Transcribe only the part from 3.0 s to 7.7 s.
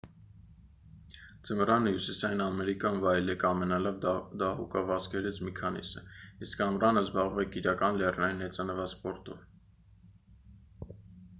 վայելեք ամենալավ դահուկավազքերից մի քանիսը իսկ ամռանը զբաղվեք